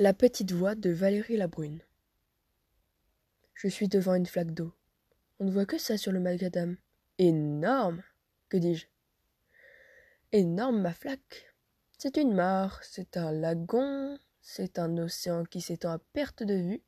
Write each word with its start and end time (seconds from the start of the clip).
La 0.00 0.14
petite 0.14 0.52
voix 0.52 0.74
de 0.74 0.88
Valérie 0.88 1.36
Labrune. 1.36 1.82
Je 3.52 3.68
suis 3.68 3.86
devant 3.86 4.14
une 4.14 4.24
flaque 4.24 4.54
d'eau. 4.54 4.72
On 5.38 5.44
ne 5.44 5.50
voit 5.50 5.66
que 5.66 5.76
ça 5.76 5.98
sur 5.98 6.10
le 6.10 6.20
macadam. 6.20 6.78
Énorme 7.18 8.02
Que 8.48 8.56
dis-je? 8.56 8.86
Énorme 10.32 10.80
ma 10.80 10.94
flaque. 10.94 11.54
C'est 11.98 12.16
une 12.16 12.32
mare, 12.32 12.82
c'est 12.82 13.18
un 13.18 13.30
lagon, 13.30 14.18
c'est 14.40 14.78
un 14.78 14.96
océan 14.96 15.44
qui 15.44 15.60
s'étend 15.60 15.92
à 15.92 15.98
perte 15.98 16.42
de 16.44 16.54
vue, 16.54 16.82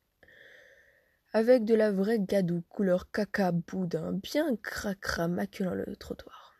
avec 1.35 1.67
de 1.67 1.75
la 1.75 1.93
vraie 1.93 2.19
gadoue 2.19 2.63
couleur 2.71 3.11
caca 3.11 3.53
boudin 3.53 4.13
bien 4.13 4.57
cracra 4.57 5.29
maculant 5.29 5.75
le 5.75 5.97
trottoir. 5.97 6.55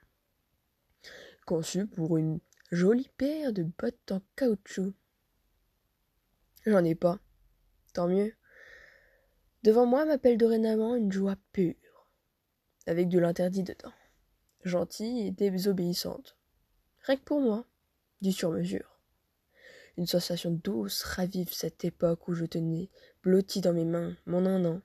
Conçu 1.47 1.87
pour 1.87 2.19
une 2.19 2.41
jolie 2.71 3.11
paire 3.17 3.55
de 3.55 3.63
bottes 3.63 4.13
en 4.13 4.21
caoutchouc 4.37 4.93
J'en 6.65 6.85
ai 6.85 6.95
pas. 6.95 7.19
Tant 7.93 8.09
mieux. 8.09 8.33
Devant 9.63 9.87
moi 9.87 10.05
m'appelle 10.05 10.39
dorénavant 10.39 10.95
une 10.95 11.13
joie 11.13 11.37
pure, 11.53 12.09
avec 12.87 13.09
de 13.09 13.19
l'interdit 13.19 13.63
dedans, 13.63 13.93
gentille 14.65 15.27
et 15.27 15.31
désobéissante. 15.31 16.37
Rien 17.03 17.17
que 17.17 17.25
pour 17.25 17.41
moi, 17.41 17.67
du 18.21 18.33
sur-mesure. 18.33 19.01
Une 19.99 20.07
sensation 20.07 20.51
douce 20.51 21.03
ravive 21.03 21.53
cette 21.53 21.85
époque 21.85 22.27
où 22.29 22.35
je 22.35 22.45
tenais, 22.45 22.91
blotti 23.23 23.61
dans 23.61 23.73
mes 23.73 23.85
mains, 23.85 24.17
mon 24.27 24.47
un 24.47 24.65
an. 24.65 24.81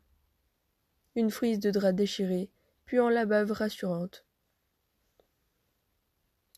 Une 1.15 1.31
frise 1.31 1.59
de 1.59 1.71
drap 1.71 1.93
déchiré, 1.93 2.51
puis 2.85 2.99
en 2.99 3.09
la 3.09 3.25
bave 3.25 3.51
rassurante. 3.51 4.25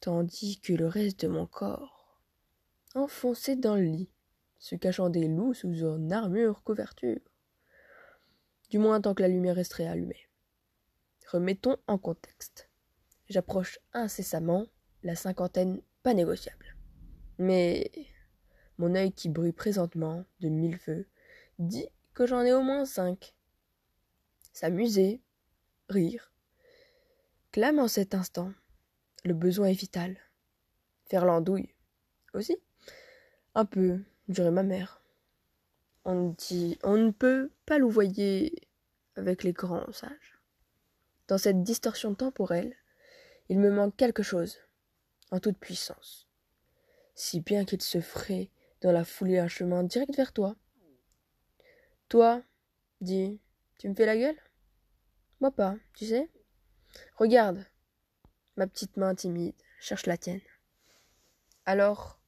Tandis 0.02 0.60
que 0.60 0.74
le 0.74 0.88
reste 0.88 1.22
de 1.22 1.28
mon 1.28 1.46
corps, 1.46 2.22
enfoncé 2.96 3.56
dans 3.56 3.76
le 3.76 3.84
lit, 3.84 4.10
se 4.60 4.76
cachant 4.76 5.10
des 5.10 5.28
loups 5.28 5.54
sous 5.54 5.74
une 5.74 6.12
armure 6.12 6.64
couverture. 6.64 7.20
Du 8.70 8.78
moins 8.78 9.02
tant 9.02 9.14
que 9.14 9.22
la 9.22 9.30
lumière 9.30 9.56
resterait 9.56 9.88
allumée. 9.88 10.30
Remettons 11.32 11.78
en 11.88 11.98
contexte. 11.98 12.70
J'approche 13.30 13.80
incessamment 13.94 14.68
la 15.04 15.16
cinquantaine 15.16 15.82
pas 16.04 16.14
négociable. 16.14 16.76
Mais 17.38 17.90
mon 18.78 18.96
œil 18.96 19.12
qui 19.12 19.30
brille 19.30 19.54
présentement 19.54 20.26
de 20.40 20.50
mille 20.50 20.78
feux 20.78 21.08
dit 21.58 21.88
que 22.14 22.26
j'en 22.26 22.42
ai 22.42 22.54
au 22.54 22.62
moins 22.62 22.86
cinq. 22.86 23.36
S'amuser, 24.54 25.22
rire, 25.88 26.32
clame 27.52 27.80
en 27.80 27.88
cet 27.88 28.14
instant. 28.14 28.52
Le 29.24 29.34
besoin 29.34 29.68
est 29.68 29.74
vital. 29.74 30.18
Faire 31.06 31.26
l'andouille 31.26 31.76
aussi. 32.34 32.58
Un 33.56 33.66
peu, 33.66 34.02
dirait 34.30 34.52
ma 34.52 34.64
mère. 34.64 35.02
On 36.06 36.30
dit 36.30 36.78
on 36.84 36.98
ne 36.98 37.12
peut 37.12 37.52
pas 37.66 37.78
louvoyer 37.78 38.68
avec 39.16 39.44
les 39.44 39.54
grands 39.54 39.92
sages. 39.92 40.40
Dans 41.28 41.38
cette 41.38 41.64
distorsion 41.64 42.16
temporelle, 42.16 42.76
il 43.50 43.60
me 43.60 43.72
manque 43.72 43.96
quelque 43.96 44.24
chose, 44.24 44.58
en 45.32 45.40
toute 45.40 45.58
puissance, 45.58 46.28
si 47.16 47.42
bien 47.42 47.66
qu'il 47.66 47.82
se 47.82 48.02
ferait 48.02 48.50
dans 48.82 48.92
la 48.92 49.04
foulée 49.04 49.40
un 49.40 49.48
chemin 49.48 49.84
direct 49.84 50.16
vers 50.16 50.34
toi. 50.34 50.56
Toi, 52.08 52.42
dis, 53.02 53.40
tu 53.78 53.90
me 53.90 53.94
fais 53.94 54.06
la 54.06 54.18
gueule? 54.18 54.40
Moi 55.40 55.52
pas, 55.52 55.76
tu 55.94 56.06
sais? 56.06 56.30
Regarde, 57.16 57.66
ma 58.56 58.68
petite 58.68 58.98
main 58.98 59.14
timide 59.14 59.56
cherche 59.80 60.06
la 60.06 60.18
tienne. 60.18 60.42
Alors, 61.66 62.19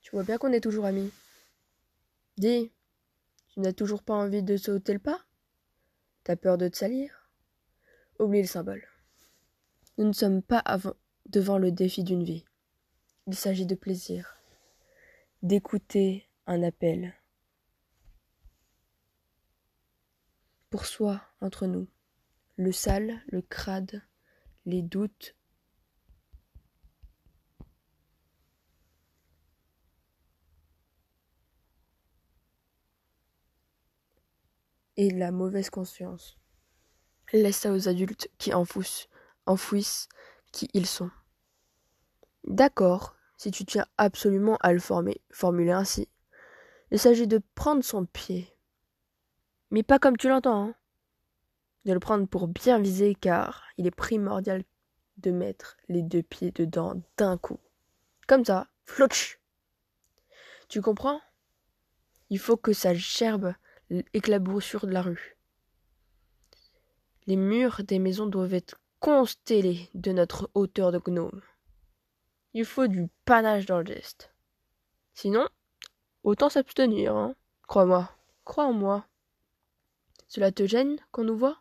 tu 0.00 0.10
vois 0.12 0.24
bien 0.24 0.38
qu'on 0.38 0.52
est 0.52 0.60
toujours 0.60 0.86
amis. 0.86 1.12
Dis, 2.36 2.72
tu 3.48 3.60
n'as 3.60 3.72
toujours 3.72 4.02
pas 4.02 4.14
envie 4.14 4.42
de 4.42 4.56
sauter 4.56 4.92
le 4.92 4.98
pas? 4.98 5.20
T'as 6.24 6.36
peur 6.36 6.58
de 6.58 6.68
te 6.68 6.76
salir? 6.76 7.30
Oublie 8.18 8.42
le 8.42 8.46
symbole. 8.46 8.86
Nous 9.98 10.06
ne 10.06 10.12
sommes 10.12 10.42
pas 10.42 10.62
devant 11.26 11.58
le 11.58 11.72
défi 11.72 12.04
d'une 12.04 12.24
vie. 12.24 12.44
Il 13.26 13.34
s'agit 13.34 13.66
de 13.66 13.74
plaisir, 13.74 14.36
d'écouter 15.42 16.28
un 16.46 16.62
appel. 16.62 17.14
Pour 20.70 20.86
soi, 20.86 21.20
entre 21.40 21.66
nous, 21.66 21.88
le 22.56 22.72
sale, 22.72 23.20
le 23.28 23.42
crade, 23.42 24.02
les 24.66 24.82
doutes, 24.82 25.34
et 34.96 35.10
la 35.10 35.30
mauvaise 35.30 35.70
conscience. 35.70 36.38
Laisse 37.32 37.58
ça 37.58 37.72
aux 37.72 37.88
adultes 37.88 38.28
qui 38.38 38.52
enfouissent, 38.52 39.08
enfouissent 39.46 40.08
qui 40.52 40.68
ils 40.74 40.86
sont. 40.86 41.10
D'accord, 42.44 43.16
si 43.36 43.50
tu 43.50 43.64
tiens 43.64 43.86
absolument 43.98 44.56
à 44.60 44.72
le 44.72 44.80
former, 44.80 45.20
formuler 45.30 45.72
ainsi. 45.72 46.08
Il 46.90 46.98
s'agit 46.98 47.26
de 47.26 47.40
prendre 47.54 47.84
son 47.84 48.04
pied. 48.04 48.52
Mais 49.70 49.82
pas 49.82 49.98
comme 49.98 50.16
tu 50.16 50.28
l'entends, 50.28 50.68
hein. 50.68 50.74
De 51.84 51.92
le 51.92 52.00
prendre 52.00 52.26
pour 52.26 52.48
bien 52.48 52.78
viser 52.78 53.14
car 53.14 53.64
il 53.78 53.86
est 53.86 53.90
primordial 53.92 54.64
de 55.18 55.30
mettre 55.30 55.76
les 55.88 56.02
deux 56.02 56.22
pieds 56.22 56.50
dedans 56.50 57.00
d'un 57.16 57.38
coup. 57.38 57.60
Comme 58.26 58.44
ça, 58.44 58.68
flotch. 58.84 59.40
Tu 60.68 60.82
comprends? 60.82 61.20
Il 62.28 62.38
faut 62.38 62.56
que 62.56 62.72
ça 62.72 62.94
gerbe 62.94 63.54
l'éclaboussure 63.90 64.86
de 64.86 64.92
la 64.92 65.02
rue. 65.02 65.36
Les 67.26 67.36
murs 67.36 67.82
des 67.84 67.98
maisons 67.98 68.26
doivent 68.26 68.54
être 68.54 68.80
constellés 69.00 69.88
de 69.94 70.12
notre 70.12 70.50
hauteur 70.54 70.92
de 70.92 70.98
gnome. 70.98 71.42
Il 72.54 72.64
faut 72.64 72.86
du 72.86 73.08
panache 73.24 73.66
dans 73.66 73.78
le 73.78 73.86
geste. 73.86 74.32
Sinon, 75.14 75.48
autant 76.22 76.48
s'abstenir, 76.48 77.14
hein. 77.16 77.34
Crois-moi, 77.66 78.10
crois 78.44 78.64
en 78.64 78.72
moi. 78.72 79.06
Cela 80.26 80.50
te 80.50 80.66
gêne 80.66 80.98
qu'on 81.12 81.24
nous 81.24 81.36
voit? 81.36 81.60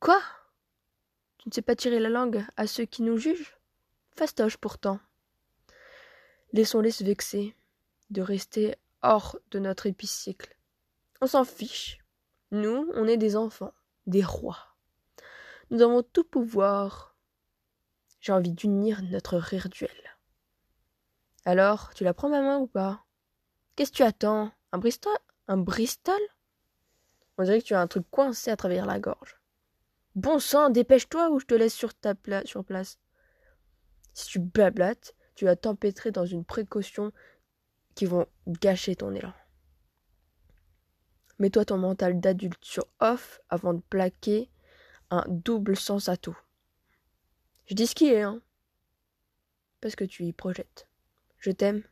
Quoi? 0.00 0.20
Tu 1.38 1.48
ne 1.48 1.54
sais 1.54 1.62
pas 1.62 1.76
tirer 1.76 1.98
la 1.98 2.08
langue 2.08 2.44
à 2.56 2.66
ceux 2.66 2.84
qui 2.84 3.02
nous 3.02 3.18
jugent? 3.18 3.58
Fastoche 4.16 4.56
pourtant. 4.56 4.98
Laissons-les 6.52 6.90
se 6.90 7.04
vexer 7.04 7.54
de 8.10 8.22
rester 8.22 8.76
hors 9.02 9.38
de 9.50 9.58
notre 9.58 9.86
épicycle. 9.86 10.55
On 11.20 11.26
s'en 11.26 11.44
fiche. 11.44 11.98
Nous, 12.50 12.90
on 12.94 13.06
est 13.06 13.16
des 13.16 13.36
enfants, 13.36 13.74
des 14.06 14.24
rois. 14.24 14.76
Nous 15.70 15.82
avons 15.82 16.02
tout 16.02 16.24
pouvoir. 16.24 17.16
J'ai 18.20 18.32
envie 18.32 18.52
d'unir 18.52 19.02
notre 19.02 19.36
rire 19.36 19.68
duel. 19.68 19.90
Alors, 21.44 21.94
tu 21.94 22.04
la 22.04 22.14
prends 22.14 22.28
ma 22.28 22.40
main 22.40 22.58
ou 22.58 22.66
pas? 22.66 23.04
Qu'est-ce 23.74 23.92
que 23.92 23.96
tu 23.96 24.02
attends? 24.02 24.52
Un 24.72 24.78
Bristol? 24.78 25.16
Un 25.48 25.58
Bristol? 25.58 26.20
On 27.38 27.44
dirait 27.44 27.60
que 27.60 27.66
tu 27.66 27.74
as 27.74 27.80
un 27.80 27.86
truc 27.86 28.08
coincé 28.10 28.50
à 28.50 28.56
travers 28.56 28.86
la 28.86 28.98
gorge. 28.98 29.38
Bon 30.14 30.38
sang, 30.38 30.70
dépêche-toi 30.70 31.30
ou 31.30 31.38
je 31.38 31.46
te 31.46 31.54
laisse 31.54 31.74
sur, 31.74 31.94
ta 31.94 32.14
sur 32.44 32.64
place. 32.64 32.98
Si 34.14 34.26
tu 34.28 34.38
blablates, 34.38 35.14
tu 35.34 35.44
vas 35.44 35.56
t'empêtrer 35.56 36.10
dans 36.10 36.24
une 36.24 36.44
précaution 36.44 37.12
qui 37.94 38.06
vont 38.06 38.26
gâcher 38.46 38.96
ton 38.96 39.14
élan. 39.14 39.34
Mets-toi 41.38 41.66
ton 41.66 41.78
mental 41.78 42.20
d'adulte 42.20 42.64
sur 42.64 42.86
off 43.00 43.40
avant 43.48 43.74
de 43.74 43.82
plaquer 43.90 44.50
un 45.10 45.24
double 45.28 45.76
sens 45.76 46.08
à 46.08 46.16
tout. 46.16 46.38
Je 47.66 47.74
dis 47.74 47.86
ce 47.86 47.94
qui 47.94 48.06
est, 48.06 48.22
hein. 48.22 48.40
Parce 49.80 49.96
que 49.96 50.04
tu 50.04 50.24
y 50.24 50.32
projettes. 50.32 50.88
Je 51.38 51.50
t'aime. 51.50 51.82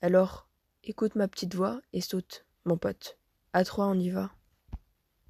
Alors, 0.00 0.48
écoute 0.84 1.14
ma 1.14 1.28
petite 1.28 1.54
voix 1.54 1.80
et 1.92 2.00
saute, 2.00 2.46
mon 2.64 2.78
pote. 2.78 3.18
À 3.52 3.64
trois, 3.64 3.86
on 3.86 3.98
y 3.98 4.10
va. 4.10 4.30